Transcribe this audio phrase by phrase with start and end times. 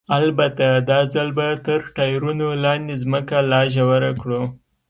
[0.17, 4.41] البته دا ځل به تر ټایرونو لاندې ځمکه لا ژوره کړو.